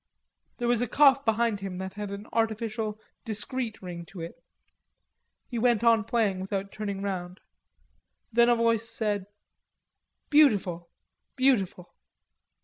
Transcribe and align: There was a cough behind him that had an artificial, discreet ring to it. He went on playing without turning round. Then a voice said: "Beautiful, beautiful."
There 0.57 0.67
was 0.67 0.81
a 0.81 0.87
cough 0.87 1.23
behind 1.23 1.59
him 1.59 1.77
that 1.77 1.93
had 1.93 2.09
an 2.09 2.25
artificial, 2.33 2.99
discreet 3.23 3.83
ring 3.83 4.03
to 4.07 4.21
it. 4.21 4.43
He 5.47 5.59
went 5.59 5.83
on 5.83 6.05
playing 6.05 6.39
without 6.39 6.71
turning 6.71 7.03
round. 7.03 7.39
Then 8.33 8.49
a 8.49 8.55
voice 8.55 8.89
said: 8.89 9.27
"Beautiful, 10.31 10.89
beautiful." 11.35 11.93